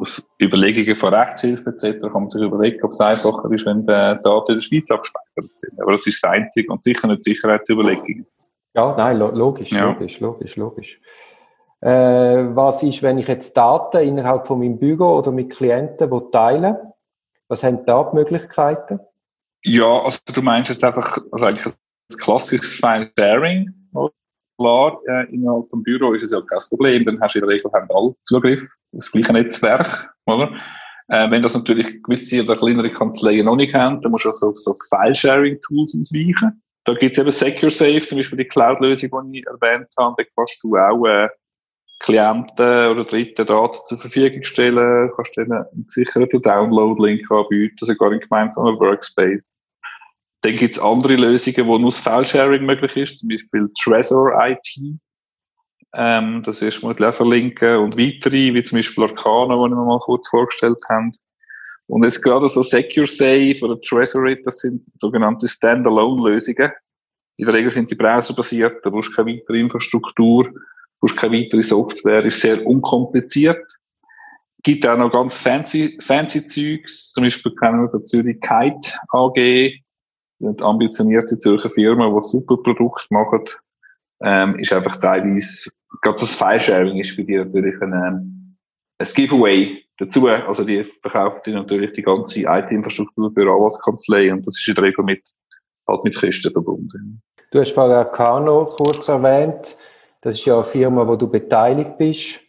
[0.00, 2.00] aus Überlegungen von Rechtshilfe etc.
[2.00, 5.56] kann man sich überlegen, ob es einfacher ist, wenn die Daten in der Schweiz abgespeichert
[5.56, 5.80] sind.
[5.80, 8.26] Aber das ist das Einzige und sicher nicht Sicherheitsüberlegungen.
[8.74, 9.90] Ja, nein, logisch, ja.
[9.90, 11.00] logisch, logisch, logisch.
[11.80, 16.92] Äh, was ist, wenn ich jetzt Daten innerhalb von meinem Büro oder mit Klienten teile?
[17.48, 19.00] Was haben da die Möglichkeiten?
[19.62, 21.74] Ja, also du meinst jetzt einfach, also eigentlich
[22.18, 23.74] klassisches File-Sharing.
[24.60, 27.54] Klar, äh, innerhalb vom Büro ist es ja kein Problem, dann hast du in der
[27.54, 30.54] Regel haben alle Zugriff auf das gleiche Netzwerk, oder?
[31.08, 34.52] Äh, wenn das natürlich gewisse oder kleinere Kanzleien noch nicht haben, dann musst du also
[34.54, 36.62] so File-Sharing-Tools ausweichen.
[36.84, 40.14] Da gibt es eben SecureSafe, zum Beispiel die Cloud-Lösung, die ich erwähnt habe.
[40.18, 41.28] Da kannst du auch äh,
[42.00, 48.20] Klienten oder Dritten Daten zur Verfügung stellen, kannst denen einen gesicherten Download-Link anbieten, sogar in
[48.20, 49.59] gemeinsamen Workspace.
[50.42, 54.98] Dann gibt es andere Lösungen, wo nur das File-Sharing möglich ist, zum Beispiel Trezor IT.
[55.92, 60.28] Ähm, das ist mal verlinken und weitere, wie zum Beispiel Arcana, die wir mal kurz
[60.28, 61.10] vorgestellt haben.
[61.88, 66.70] Und jetzt gerade so SecureSafe oder Trezorit, das sind sogenannte Standalone-Lösungen.
[67.36, 70.48] In der Regel sind die browserbasiert, da brauchst du keine weitere Infrastruktur,
[71.00, 73.66] brauchst keine weitere Software, ist sehr unkompliziert.
[74.62, 77.12] Gibt auch noch ganz fancy, fancy Zeugs.
[77.12, 79.82] Zum Beispiel kennen wir von Zürich Kite AG.
[80.42, 83.60] Eine ambitionierte Zürcher Firma, die super Produkte macht.
[84.22, 85.70] Ähm, ist einfach teilweise,
[86.02, 88.56] gerade das File-Sharing ist für die natürlich ein, ähm,
[88.98, 90.28] ein Giveaway dazu.
[90.28, 94.84] Also die verkaufen sie natürlich die ganze IT-Infrastruktur für Anwaltskanzlei und das ist in der
[94.84, 95.28] Regel mit,
[95.86, 97.22] halt mit Kosten verbunden.
[97.50, 99.76] Du hast vorher Kano kurz erwähnt.
[100.20, 102.40] Das ist ja eine Firma, wo du beteiligt bist.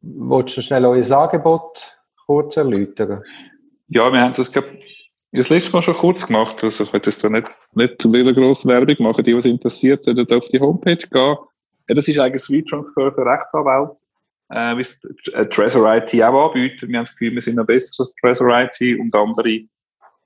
[0.00, 3.22] Wolltest du schnell euer Angebot kurz erläutern?
[3.88, 4.64] Ja, wir haben das, glaub,
[5.32, 6.62] das letzte Mal schon kurz gemacht.
[6.62, 9.24] Also ich will jetzt da nicht, nicht zu viel grosse Werbung machen.
[9.24, 11.36] Die, was interessiert, dort auf die Homepage gehen.
[11.86, 13.96] Das ist eigentlich Sweet Transfer für Rechtsanwälte,
[14.50, 15.00] äh, wie es
[15.32, 16.88] äh, Trezor IT auch anbietet.
[16.88, 19.66] Wir haben das Gefühl, wir sind noch besser als Trezor IT und andere, äh,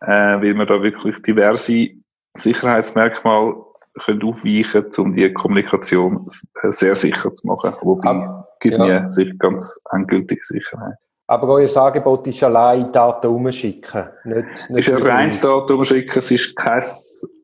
[0.06, 1.88] weil wir da wirklich diverse
[2.34, 3.56] Sicherheitsmerkmale
[4.04, 7.74] können aufweichen um die Kommunikation sehr sicher zu machen.
[7.82, 8.84] Wobei, ah, gibt ja.
[8.84, 10.96] mir ganz endgültige Sicherheit.
[11.26, 16.30] Aber euer Angebot ist allein Daten umschicken, nicht, nicht ist ein reines Daten umschicken, es
[16.30, 16.82] ist kein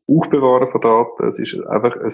[0.07, 2.13] Aufbewahren von Daten, es ist einfach ein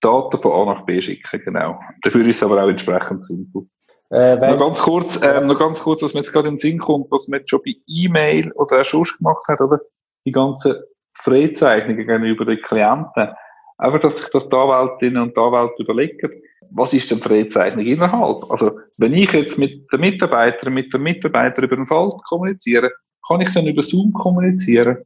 [0.00, 1.80] Daten von A nach B schicken, genau.
[2.02, 3.66] Dafür ist es aber auch entsprechend simpel.
[4.10, 6.78] Äh, noch ganz kurz, ähm, noch ganz kurz, was mir jetzt gerade in den Sinn
[6.78, 9.80] kommt, was man jetzt schon bei E-Mail oder auch schon gemacht hat, oder?
[10.26, 10.74] Die ganzen
[11.14, 13.30] Freizeichnungen gegenüber den Klienten.
[13.78, 16.30] Einfach, dass sich das die Anwältinnen und die Anwälte überlegen,
[16.74, 18.50] was ist denn Freizeichnung innerhalb?
[18.50, 22.90] Also, wenn ich jetzt mit der Mitarbeiterin, mit dem Mitarbeiter über den Fall kommuniziere,
[23.26, 24.98] kann ich dann über Zoom kommunizieren?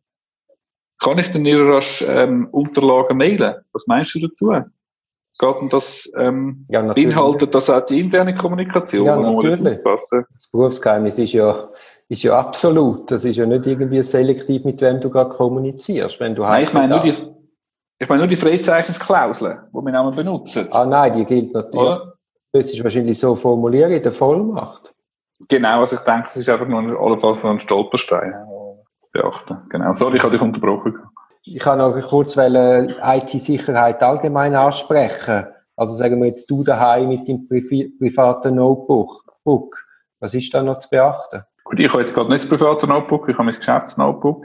[1.00, 3.54] Kann ich dann ihre ähm, Unterlagen mailen?
[3.72, 4.50] Was meinst du dazu?
[5.40, 9.06] Geht denn das, ähm, ja, beinhaltet das auch die interne Kommunikation?
[9.06, 9.78] Ja, natürlich.
[9.84, 10.10] Das
[10.50, 11.68] Berufsgeheimnis ist ja,
[12.08, 13.08] ist ja absolut.
[13.08, 16.18] Das ist ja nicht irgendwie selektiv, mit wem du gerade kommunizierst.
[16.18, 17.14] Wenn du Nein, ich meine nur die,
[17.98, 20.68] ich meine nur die Freizeichnungsklausel, die wir auch benutzen.
[20.70, 21.80] Ah nein, die gilt natürlich.
[21.80, 22.14] Oder?
[22.52, 24.94] Das ist wahrscheinlich so formulieren in der Vollmacht.
[25.48, 28.34] Genau, also ich denke, das ist einfach nur allenfalls noch ein Stolperstein
[29.12, 29.58] beachten.
[29.68, 29.94] Genau.
[29.94, 30.98] Sorry, ich habe dich unterbrochen.
[31.42, 35.46] Ich kann noch kurz IT-Sicherheit allgemein ansprechen.
[35.76, 39.86] Also sagen wir jetzt du daheim mit dem privaten Notebook.
[40.20, 41.42] Was ist da noch zu beachten?
[41.64, 44.44] Gut, ich habe jetzt gerade nicht das private Notebook, ich habe mein Geschäftsnotebook.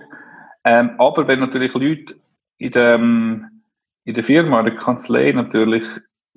[0.63, 2.15] Ähm, aber wenn natürlich Leute
[2.63, 3.63] in, dem,
[4.05, 5.83] in der Firma, in der Kanzlei natürlich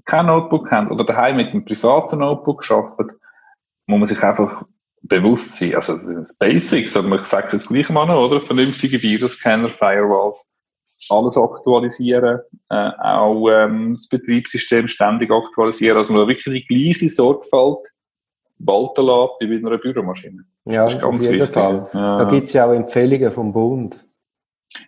[0.04, 3.16] kein Notebook haben oder daheim mit einem privaten Notebook arbeiten,
[3.86, 4.64] muss man sich einfach
[5.02, 5.74] bewusst sein.
[5.74, 8.40] Also, das sind Basics, aber man sagt es jetzt gleich mal noch, oder?
[8.40, 10.48] Vernünftige Virusscanner, Firewalls,
[11.10, 17.88] alles aktualisieren, äh, auch ähm, das Betriebssystem ständig aktualisieren, also man wirklich die gleiche Sorgfalt
[18.58, 20.44] walten lässt wie bei einer Büromaschine.
[20.64, 21.54] Ja, das ist ganz auf jeden wichtig.
[21.54, 21.90] Fall.
[21.92, 22.18] Ja.
[22.18, 24.05] Da gibt es ja auch Empfehlungen vom Bund.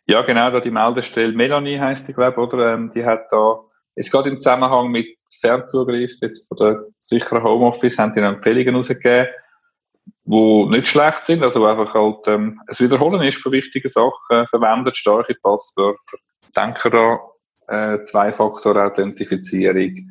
[0.07, 1.33] Ja, genau, da die Meldestelle.
[1.33, 2.75] Melanie heißt die, glaube ich, oder?
[2.75, 3.61] Ähm, die hat da,
[3.95, 5.07] jetzt gerade im Zusammenhang mit
[5.41, 9.29] Fernzugriff, jetzt von der sicheren Homeoffice, haben die Empfehlungen rausgegeben,
[10.25, 14.97] die nicht schlecht sind, also einfach halt ähm, es Wiederholen ist von wichtigen Sachen, verwendet
[14.97, 16.19] starke Passwörter,
[16.57, 17.19] denken da
[17.69, 20.11] äh, Zwei-Faktor-Authentifizierung,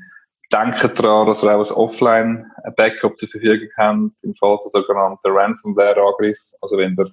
[0.51, 6.37] denken daran, dass wir auch ein Offline-Backup zur Verfügung haben, im Fall von sogenannten Ransomware-Angriff,
[6.61, 7.07] also wenn der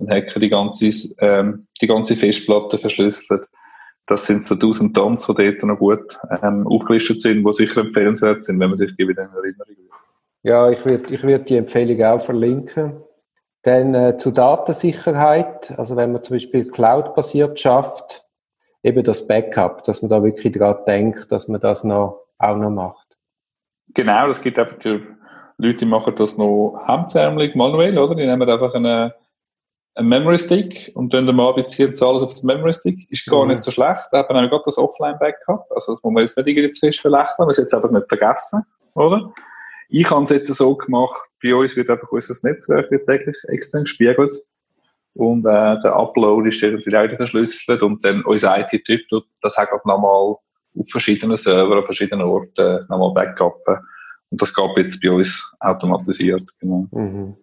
[0.00, 0.86] ein Hacker die ganze,
[1.20, 3.42] ähm, die ganze Festplatte verschlüsselt.
[4.06, 8.44] Das sind so 1000 Tons, die dort noch gut ähm, aufgelistet sind, die sicher empfehlenswert
[8.44, 9.90] sind, wenn man sich die wieder in Erinnerung will.
[10.42, 13.02] Ja, ich würde ich würd die Empfehlung auch verlinken.
[13.62, 18.24] Dann äh, zu Datensicherheit, also wenn man zum Beispiel Cloud-basiert schafft,
[18.82, 22.70] eben das Backup, dass man da wirklich daran denkt, dass man das noch, auch noch
[22.70, 23.18] macht.
[23.94, 25.02] Genau, das gibt einfach die
[25.58, 28.14] Leute, die machen das noch hemdsärmelig, manuell, oder?
[28.14, 29.14] Die nehmen einfach eine
[29.94, 33.10] ein Memory Stick und dann mal beziehen alles auf den Memory Stick.
[33.10, 33.50] Ist gar mhm.
[33.50, 34.08] nicht so schlecht.
[34.12, 35.66] Da haben wir gerade das Offline-Backup.
[35.74, 37.34] Also das muss man jetzt nicht irgendwie zu fest belächeln.
[37.38, 38.62] Man muss jetzt einfach nicht vergessen,
[38.94, 39.32] oder?
[39.88, 43.82] Ich habe es jetzt so gemacht, bei uns wird einfach unser Netzwerk wird täglich extern
[43.82, 44.32] gespiegelt.
[45.14, 49.58] und äh, der Upload ist dann natürlich auch verschlüsselt und dann unser IT-Typ tut das
[49.58, 50.38] auch nochmal auf
[50.88, 53.78] verschiedenen Servern, an verschiedenen Orten nochmal backuppen.
[54.30, 56.48] Und das gab jetzt bei uns automatisiert.
[56.60, 56.86] Genau.
[56.92, 57.36] Mhm.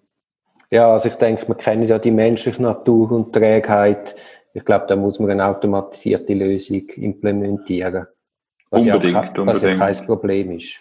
[0.70, 4.16] Ja, also ich denke, man kennt ja die menschliche Natur und Trägheit.
[4.54, 8.08] Ich glaube, da muss man eine automatisierte Lösung implementieren.
[8.70, 9.80] Was unbedingt, ja, kein, was unbedingt.
[9.80, 10.80] ja kein Problem ist.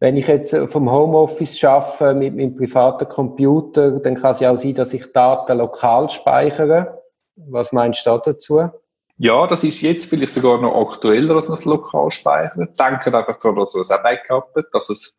[0.00, 4.56] Wenn ich jetzt vom Homeoffice schaffe mit meinem privaten Computer, dann kann es ja auch
[4.56, 7.02] sein, dass ich Daten lokal speichere.
[7.36, 8.70] Was meinst du dazu?
[9.18, 12.78] Ja, das ist jetzt vielleicht sogar noch aktueller, als man es lokal speichert.
[12.78, 15.17] Denkt einfach daran, dass ihr es auch backupt, dass es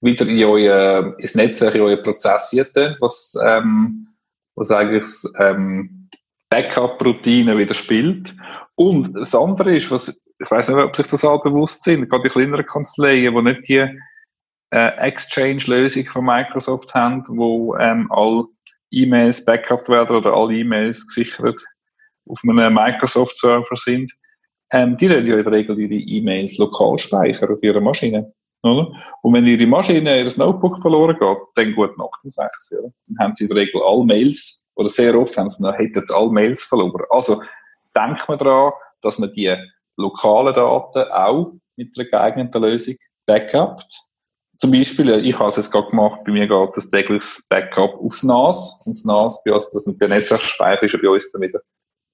[0.00, 2.54] wieder in euer, ins Netzwerk, in euer Prozess
[3.00, 4.08] was, ähm,
[4.54, 5.08] was eigentlich
[5.38, 6.08] ähm,
[6.50, 8.34] Backup-Routine wieder spielt.
[8.74, 12.24] Und das andere ist, was, ich weiß nicht, ob sich das alle bewusst sind, gerade
[12.24, 14.00] die kleineren Kanzleien, die nicht die
[14.70, 18.44] äh, Exchange-Lösung von Microsoft haben, wo ähm, alle
[18.90, 21.62] E-Mails backupt werden oder alle E-Mails gesichert
[22.26, 24.12] auf einem Microsoft-Server sind,
[24.70, 28.32] ähm, die werden ja in der Regel ihre E-Mails lokal speichern auf ihrer Maschine.
[28.62, 28.92] Oder?
[29.22, 32.92] Und wenn ihre Maschine, ihr Notebook verloren geht, dann gut Nacht um 6 Uhr.
[33.06, 36.06] Dann haben sie in der Regel alle Mails, oder sehr oft haben sie noch, hätten
[36.06, 37.04] sie alle Mails verloren.
[37.10, 37.42] Also,
[37.96, 39.54] denkt man daran, dass man die
[39.96, 42.94] lokalen Daten auch mit einer geeigneten Lösung
[43.26, 44.02] backupt.
[44.56, 48.24] Zum Beispiel, ich habe es jetzt gerade gemacht, bei mir geht das tägliches Backup aufs
[48.24, 48.82] NAS.
[48.84, 51.60] Und das NAS, bei uns, das mit der Netzwerkspeicher ist ja bei uns dann wieder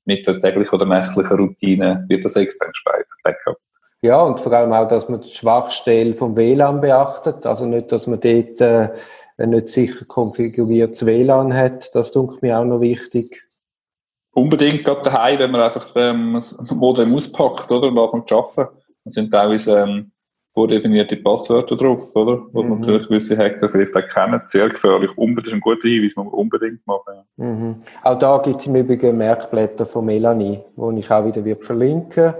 [0.04, 3.56] mit der täglichen oder nächtlichen Routine wird das extern gespeichert, Backup.
[4.04, 7.46] Ja, und vor allem auch, dass man die Schwachstelle vom WLAN beachtet.
[7.46, 8.90] Also nicht, dass man dort äh,
[9.38, 11.94] ein nicht sicher konfiguriertes WLAN hat.
[11.94, 13.42] Das tut mir auch noch wichtig.
[14.34, 18.76] Unbedingt gerade daheim, wenn man einfach ähm, das Modem auspackt oder, und anfängt zu arbeiten.
[19.04, 20.12] Das sind teilweise ähm,
[20.52, 22.42] vordefinierte Passwörter drauf, oder?
[22.52, 22.80] Wo mhm.
[22.80, 24.42] natürlich gewisse Hacker vielleicht auch kennen.
[24.44, 25.16] Sehr gefährlich.
[25.16, 27.14] Unbedingt, das ist ein guter Hinweis, muss man unbedingt machen.
[27.36, 27.76] Mhm.
[28.02, 32.34] Auch da gibt es im Übrigen Merkblätter von Melanie, die ich auch wieder verlinken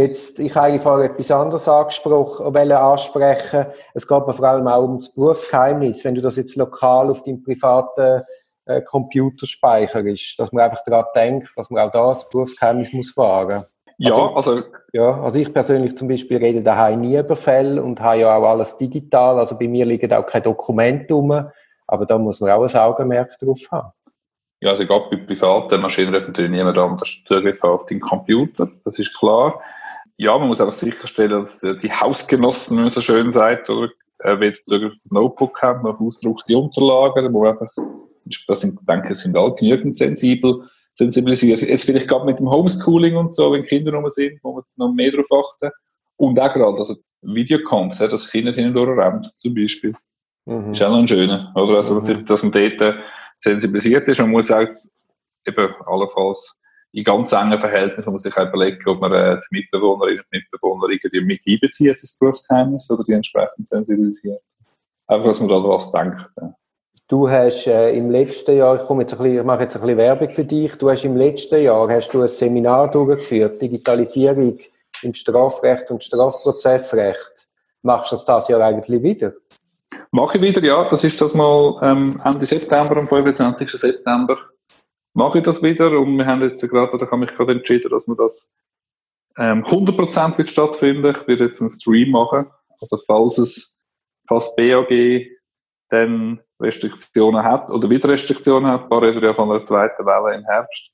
[0.00, 3.66] Jetzt, ich habe vorher etwas anderes angesprochen, ansprechen.
[3.92, 6.04] Es geht mir vor allem auch um das Berufsgeheimnis.
[6.04, 8.22] Wenn du das jetzt lokal auf deinem privaten
[8.64, 13.14] äh, Computer speicherst, dass man einfach daran denkt, dass man auch da das Berufsgeheimnis muss
[13.16, 13.64] wahren.
[13.98, 14.62] Ja, also, also,
[14.94, 18.48] ja, also ich persönlich zum Beispiel rede daheim nie über Fälle und habe ja auch
[18.48, 19.38] alles digital.
[19.38, 21.50] Also bei mir liegen auch keine Dokumente rum,
[21.86, 23.92] aber da muss man auch ein Augenmerk drauf haben.
[24.62, 29.18] Ja, also gerade bei privaten Maschinen natürlich niemand anders Zugriff auf den Computer, das ist
[29.18, 29.60] klar.
[30.20, 34.38] Ja, man muss einfach sicherstellen, dass die Hausgenossen, wie man so schön sagt, oder, äh,
[34.38, 37.70] weder Notebook haben, noch ausgedruckte Unterlagen, wo einfach,
[38.46, 41.62] das sind, denke ich, sind alle genügend sensibel sensibilisiert.
[41.62, 44.92] Jetzt vielleicht gerade mit dem Homeschooling und so, wenn Kinder rum sind, wo man noch
[44.92, 45.70] mehr darauf achten.
[46.16, 49.94] Und auch gerade, also Videokampf, dass Kinder hindurch rennt, zum Beispiel.
[50.44, 50.72] Mhm.
[50.72, 51.76] Ist auch noch ein schöner, oder?
[51.76, 52.26] Also, dass, mhm.
[52.26, 52.92] dass man dort äh,
[53.38, 54.68] sensibilisiert ist und muss auch
[55.46, 56.59] eben allenfalls
[56.92, 60.32] in ganz engen Verhältnissen man muss sich auch überlegen, ob man äh, die Mitbewohnerinnen und
[60.32, 64.42] Mitbewohner irgendwie mit einbezieht, das Berufsgeheimnis, oder die entsprechend sensibilisiert.
[65.06, 66.26] Einfach, dass man da was denkt.
[66.40, 66.54] Ja.
[67.06, 69.82] Du hast äh, im letzten Jahr, ich, komme jetzt ein bisschen, ich mache jetzt ein
[69.82, 74.58] bisschen Werbung für dich, du hast im letzten Jahr hast du ein Seminar durchgeführt, Digitalisierung
[75.02, 77.48] im Strafrecht und Strafprozessrecht.
[77.82, 79.32] Machst du das dieses Jahr eigentlich wieder?
[80.12, 80.88] Mache ich wieder, ja.
[80.88, 83.70] Das ist das mal ähm, Ende September, am 25.
[83.70, 84.36] September
[85.14, 88.06] mache ich das wieder und wir haben jetzt gerade, da habe ich gerade entschieden, dass
[88.06, 88.52] wir das
[89.38, 91.14] ähm, 100% wird stattfinden.
[91.16, 92.46] Ich werde jetzt einen Stream machen.
[92.80, 93.78] Also falls es,
[94.26, 95.26] falls BAG
[95.88, 100.44] dann Restriktionen hat oder wieder Restriktionen hat, war reden ja von einer zweiten Welle im
[100.44, 100.92] Herbst,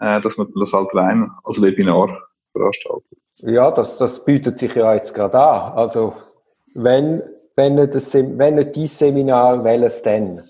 [0.00, 3.18] äh, dass man das halt rein als Webinar veranstaltet.
[3.36, 5.72] Ja, das, das bietet sich ja jetzt gerade an.
[5.72, 6.14] Also
[6.74, 7.22] wenn,
[7.56, 10.42] wenn nicht, das, wenn nicht dieses Seminar, welches denn?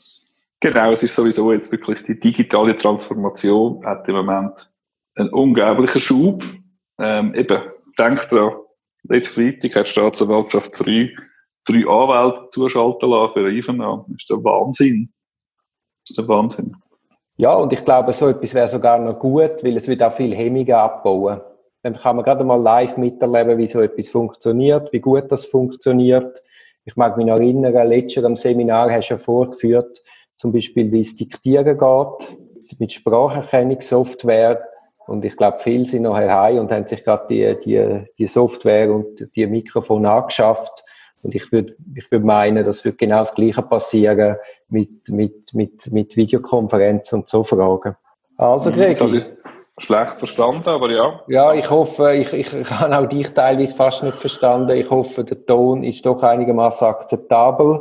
[0.61, 4.71] Genau, es ist sowieso jetzt wirklich die digitale Transformation hat im Moment
[5.17, 6.45] einen unglaublichen Schub.
[6.99, 7.63] Ähm, eben,
[7.99, 8.53] denkt dran,
[9.05, 11.15] letzten Freitag hat die Staatsanwaltschaft drei
[11.65, 14.05] drei Anwälte zuschalten lassen für eine Einvernahme.
[14.09, 15.13] Das ist der Wahnsinn.
[16.05, 16.77] Das ist der Wahnsinn.
[17.37, 20.35] Ja, und ich glaube, so etwas wäre sogar noch gut, weil es wird auch viel
[20.35, 21.41] Hemmungen abbauen.
[21.83, 26.43] Dann kann man gerade mal live miterleben, wie so etwas funktioniert, wie gut das funktioniert.
[26.85, 30.03] Ich mag mich noch erinnern, letztes am Seminar hast du ja vorgeführt,
[30.41, 34.65] zum Beispiel, wie es Diktieren geht, mit Spracherkennungssoftware.
[35.07, 38.95] Und ich glaube, viele sind noch heim und haben sich gerade die, die, die Software
[38.95, 40.85] und die Mikrofone angeschafft
[41.23, 44.37] und ich würde ich würd meinen, das wird genau das Gleiche passieren
[44.69, 47.97] mit, mit, mit, mit Videokonferenzen und so Fragen.
[48.37, 49.25] Also, Gregi.
[49.77, 51.21] Schlecht verstanden, aber ja.
[51.29, 54.77] Ja, ich hoffe, ich, ich, ich habe auch dich teilweise fast nicht verstanden.
[54.77, 57.81] Ich hoffe, der Ton ist doch einigermaßen akzeptabel.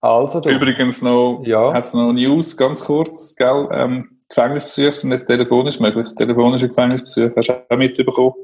[0.00, 1.72] Also, du, Übrigens noch, ja.
[1.72, 3.68] hat es noch News, ganz kurz, gell?
[3.70, 6.08] Ähm, Gefängnisbesuche sind jetzt telefonisch möglich.
[6.16, 8.34] Telefonische Gefängnisbesuche hast du auch mitbekommen.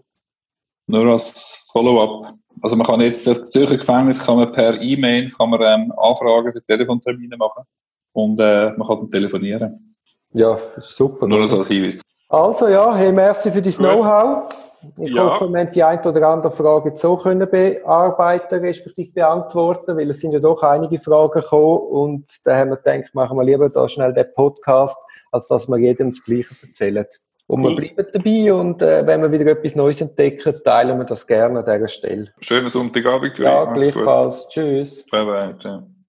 [0.88, 2.34] Nur als Follow-up.
[2.62, 6.52] Also man kann jetzt das Zürcher Gefängnis kann man per E-Mail kann man ähm, Anfragen
[6.52, 7.64] für Telefontermine machen
[8.12, 9.94] und äh, man kann dann telefonieren.
[10.32, 11.26] Ja, super.
[11.26, 12.00] Nur so als Hinweis.
[12.28, 14.48] Also ja, hey, merci für dein Know-how.
[14.98, 15.24] Ich ja.
[15.24, 20.20] hoffe, wir haben die ein oder andere Frage so können bearbeiten, respektive beantworten, weil es
[20.20, 23.88] sind ja doch einige Fragen gekommen und da haben wir gedacht, machen wir lieber da
[23.88, 24.98] schnell den Podcast,
[25.32, 27.06] als dass wir jedem das Gleiche erzählen.
[27.48, 27.70] Und cool.
[27.70, 31.60] wir bleiben dabei und äh, wenn wir wieder etwas Neues entdecken, teilen wir das gerne
[31.60, 32.32] an dieser Stelle.
[32.40, 33.38] Schönen Sonntagabend.
[33.38, 34.48] Ja, gleichfalls.
[34.48, 35.04] Tschüss.
[35.10, 35.54] Bye bye.
[35.60, 35.95] Ciao.